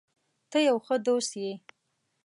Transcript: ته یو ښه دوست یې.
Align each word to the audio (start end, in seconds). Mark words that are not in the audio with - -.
ته 0.51 0.57
یو 0.67 0.77
ښه 0.85 0.95
دوست 1.05 1.31
یې. 1.41 1.53